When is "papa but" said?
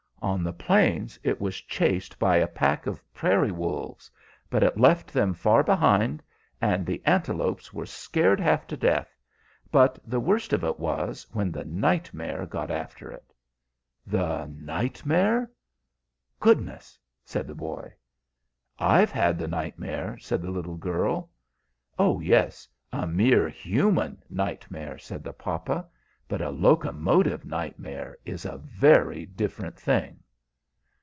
25.33-26.39